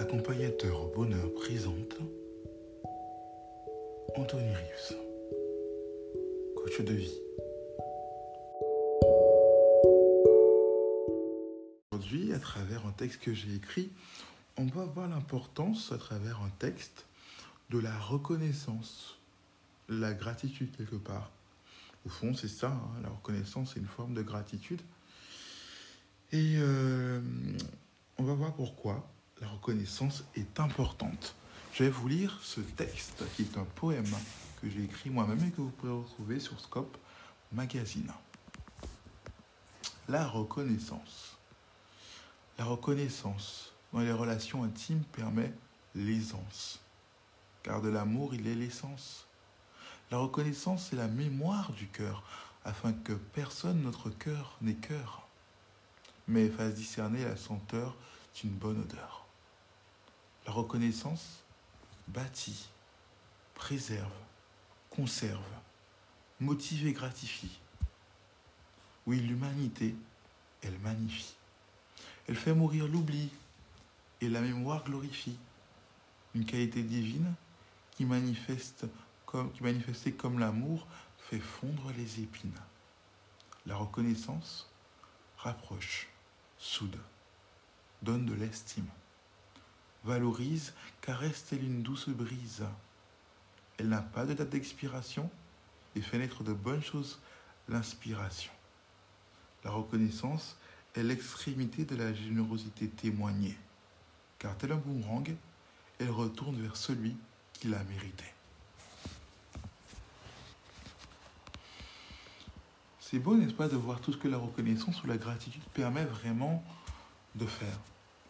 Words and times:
Accompagnateur 0.00 0.80
au 0.80 0.86
bonheur 0.86 1.30
présente 1.34 1.98
Anthony 4.16 4.48
Rives, 4.48 4.96
coach 6.56 6.80
de 6.80 6.94
vie. 6.94 7.18
Aujourd'hui, 11.92 12.32
à 12.32 12.38
travers 12.38 12.86
un 12.86 12.92
texte 12.92 13.20
que 13.20 13.34
j'ai 13.34 13.54
écrit, 13.54 13.90
on 14.56 14.64
va 14.64 14.86
voir 14.86 15.06
l'importance, 15.06 15.92
à 15.92 15.98
travers 15.98 16.40
un 16.40 16.50
texte, 16.58 17.04
de 17.68 17.78
la 17.78 17.96
reconnaissance, 17.98 19.18
la 19.90 20.14
gratitude 20.14 20.74
quelque 20.74 20.96
part. 20.96 21.30
Au 22.06 22.08
fond, 22.08 22.32
c'est 22.32 22.48
ça, 22.48 22.68
hein, 22.68 23.02
la 23.02 23.10
reconnaissance, 23.10 23.72
c'est 23.74 23.80
une 23.80 23.86
forme 23.86 24.14
de 24.14 24.22
gratitude. 24.22 24.80
Et 26.32 26.54
euh, 26.56 27.20
on 28.16 28.24
va 28.24 28.32
voir 28.32 28.54
pourquoi 28.54 29.06
la 29.40 29.48
reconnaissance 29.48 30.24
est 30.34 30.60
importante. 30.60 31.34
Je 31.72 31.84
vais 31.84 31.90
vous 31.90 32.08
lire 32.08 32.38
ce 32.42 32.60
texte 32.60 33.22
qui 33.34 33.42
est 33.42 33.56
un 33.56 33.64
poème 33.64 34.10
que 34.60 34.68
j'ai 34.68 34.84
écrit 34.84 35.10
moi-même 35.10 35.42
et 35.46 35.50
que 35.50 35.60
vous 35.60 35.70
pouvez 35.70 35.92
retrouver 35.92 36.40
sur 36.40 36.60
Scope 36.60 36.98
Magazine. 37.52 38.12
La 40.08 40.26
reconnaissance. 40.26 41.36
La 42.58 42.64
reconnaissance 42.64 43.72
dans 43.92 44.00
les 44.00 44.12
relations 44.12 44.64
intimes 44.64 45.02
permet 45.12 45.52
l'aisance, 45.94 46.80
car 47.62 47.80
de 47.80 47.88
l'amour 47.88 48.34
il 48.34 48.46
est 48.46 48.54
l'essence. 48.54 49.26
La 50.10 50.18
reconnaissance 50.18 50.88
c'est 50.90 50.96
la 50.96 51.08
mémoire 51.08 51.72
du 51.72 51.86
cœur, 51.86 52.22
afin 52.64 52.92
que 52.92 53.14
personne 53.14 53.82
notre 53.82 54.10
cœur 54.10 54.56
n'ait 54.60 54.74
cœur, 54.74 55.26
mais 56.28 56.48
fasse 56.48 56.74
discerner 56.74 57.24
la 57.24 57.36
senteur 57.36 57.96
d'une 58.34 58.50
bonne 58.50 58.80
odeur. 58.80 59.19
Reconnaissance 60.50 61.44
bâtit, 62.08 62.68
préserve, 63.54 64.12
conserve, 64.90 65.40
motive 66.40 66.88
et 66.88 66.92
gratifie. 66.92 67.60
Oui, 69.06 69.20
l'humanité, 69.20 69.94
elle 70.62 70.78
magnifie. 70.80 71.34
Elle 72.26 72.34
fait 72.34 72.52
mourir 72.52 72.88
l'oubli 72.88 73.30
et 74.20 74.28
la 74.28 74.40
mémoire 74.40 74.82
glorifie. 74.82 75.38
Une 76.34 76.44
qualité 76.44 76.82
divine 76.82 77.32
qui 77.92 78.04
manifeste 78.04 78.86
comme, 79.26 79.52
qui 79.52 79.62
manifestait 79.62 80.12
comme 80.12 80.40
l'amour 80.40 80.86
fait 81.18 81.38
fondre 81.38 81.92
les 81.96 82.20
épines. 82.20 82.60
La 83.66 83.76
reconnaissance 83.76 84.68
rapproche, 85.36 86.08
soude, 86.58 86.98
donne 88.02 88.26
de 88.26 88.34
l'estime 88.34 88.88
valorise, 90.04 90.72
caresse 91.00 91.44
telle 91.46 91.64
une 91.64 91.82
douce 91.82 92.08
brise. 92.08 92.64
Elle 93.78 93.88
n'a 93.88 94.02
pas 94.02 94.26
de 94.26 94.34
date 94.34 94.50
d'expiration 94.50 95.30
et 95.96 96.00
fait 96.00 96.18
naître 96.18 96.42
de 96.42 96.52
bonnes 96.52 96.82
choses 96.82 97.18
l'inspiration. 97.68 98.52
La 99.64 99.70
reconnaissance 99.70 100.56
est 100.94 101.02
l'extrémité 101.02 101.84
de 101.84 101.96
la 101.96 102.12
générosité 102.12 102.88
témoignée, 102.88 103.56
car 104.38 104.56
tel 104.56 104.72
un 104.72 104.76
boomerang, 104.76 105.34
elle 105.98 106.10
retourne 106.10 106.60
vers 106.60 106.76
celui 106.76 107.16
qui 107.52 107.68
l'a 107.68 107.82
mérité. 107.84 108.24
C'est 113.00 113.18
beau, 113.18 113.36
n'est-ce 113.36 113.54
pas, 113.54 113.68
de 113.68 113.76
voir 113.76 114.00
tout 114.00 114.12
ce 114.12 114.16
que 114.16 114.28
la 114.28 114.38
reconnaissance 114.38 115.02
ou 115.02 115.06
la 115.06 115.16
gratitude 115.16 115.62
permet 115.74 116.04
vraiment 116.04 116.62
de 117.34 117.44
faire. 117.44 117.78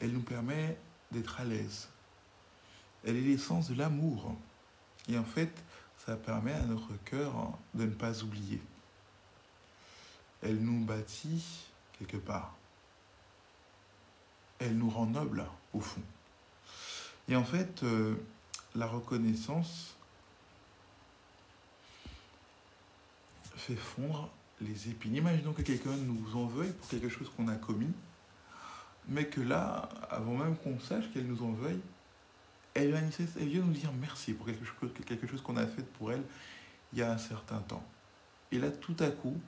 Elle 0.00 0.12
nous 0.12 0.22
permet 0.22 0.76
d'être 1.12 1.40
à 1.40 1.44
l'aise. 1.44 1.88
Elle 3.04 3.16
est 3.16 3.20
l'essence 3.20 3.68
de 3.70 3.74
l'amour. 3.74 4.34
Et 5.08 5.18
en 5.18 5.24
fait, 5.24 5.52
ça 6.04 6.16
permet 6.16 6.52
à 6.52 6.62
notre 6.62 6.92
cœur 7.04 7.58
de 7.74 7.84
ne 7.84 7.90
pas 7.90 8.22
oublier. 8.22 8.60
Elle 10.42 10.58
nous 10.58 10.84
bâtit 10.84 11.66
quelque 11.98 12.16
part. 12.16 12.56
Elle 14.58 14.76
nous 14.76 14.90
rend 14.90 15.06
nobles, 15.06 15.44
au 15.72 15.80
fond. 15.80 16.02
Et 17.28 17.36
en 17.36 17.44
fait, 17.44 17.82
euh, 17.82 18.14
la 18.74 18.86
reconnaissance 18.86 19.96
fait 23.56 23.76
fondre 23.76 24.28
les 24.60 24.88
épines. 24.88 25.14
Imaginons 25.14 25.52
que 25.52 25.62
quelqu'un 25.62 25.96
nous 25.96 26.36
en 26.36 26.46
veuille 26.46 26.72
pour 26.72 26.88
quelque 26.88 27.08
chose 27.08 27.30
qu'on 27.36 27.48
a 27.48 27.54
commis 27.54 27.92
mais 29.08 29.26
que 29.26 29.40
là, 29.40 29.88
avant 30.10 30.36
même 30.36 30.56
qu'on 30.56 30.78
sache 30.78 31.04
qu'elle 31.12 31.26
nous 31.26 31.42
en 31.42 31.52
veuille, 31.52 31.80
elle, 32.74 32.94
vient 33.36 33.60
nous 33.60 33.72
dire 33.72 33.92
merci 34.00 34.32
pour 34.32 34.46
quelque 34.46 34.64
chose, 34.64 34.90
quelque 35.04 35.26
chose 35.26 35.42
qu'on 35.42 35.56
a 35.56 35.66
fait 35.66 35.82
pour 35.82 36.12
elle 36.12 36.22
il 36.92 36.98
y 36.98 37.02
a 37.02 37.12
un 37.12 37.18
certain 37.18 37.58
temps. 37.60 37.84
Et 38.50 38.58
là, 38.58 38.70
tout 38.70 38.96
à 38.98 39.10
coup, 39.10 39.38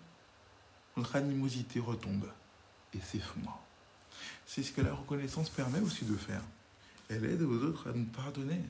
notre 0.97 1.17
animosité 1.17 1.81
retombe 1.81 2.27
et 2.95 3.01
s'effondre. 3.01 3.59
C'est 4.47 4.63
ce 4.63 4.73
que 4.73 4.81
la 4.81 4.95
reconnaissance 4.95 5.51
permet 5.51 5.81
aussi 5.81 6.05
de 6.05 6.17
faire. 6.17 6.43
Elle 7.09 7.25
aide 7.25 7.43
aux 7.43 7.63
autres 7.65 7.91
à 7.91 7.93
nous 7.93 8.07
pardonner 8.07 8.61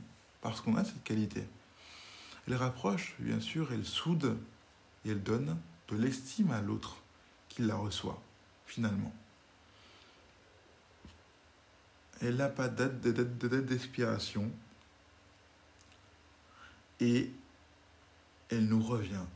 parce 0.40 0.60
qu'on 0.60 0.76
a 0.76 0.84
cette 0.84 1.04
qualité. 1.04 1.46
Elle 2.46 2.56
rapproche, 2.56 3.14
bien 3.18 3.40
sûr, 3.40 3.72
elle 3.72 3.84
soude 3.84 4.36
et 5.04 5.10
elle 5.10 5.22
donne 5.22 5.56
de 5.88 5.96
l'estime 5.96 6.50
à 6.50 6.60
l'autre 6.60 6.96
qui 7.48 7.62
la 7.62 7.76
reçoit, 7.76 8.20
finalement. 8.66 9.12
Elle 12.24 12.36
n'a 12.36 12.48
pas 12.48 12.68
de 12.68 12.86
date 12.86 13.66
d'expiration. 13.66 14.50
Et 16.98 17.30
elle 18.48 18.66
nous 18.66 18.82
revient. 18.82 19.26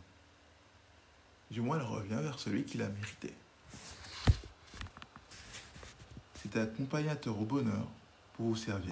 Du 1.51 1.61
moins, 1.61 1.79
elle 1.79 1.85
revient 1.85 2.19
vers 2.23 2.39
celui 2.39 2.65
qui 2.65 2.79
l'a 2.79 2.89
mérité. 2.89 3.35
C'est 6.41 6.57
accompagnateur 6.57 7.39
au 7.39 7.45
bonheur 7.45 7.87
pour 8.35 8.47
vous 8.47 8.57
servir. 8.57 8.87